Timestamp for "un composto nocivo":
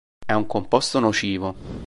0.33-1.53